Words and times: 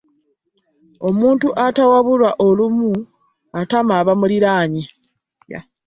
Omuntu 1.07 1.47
atawabulwa 1.65 2.31
olumu 2.47 2.91
atama 3.59 3.93
abamuliraanye. 4.01 4.83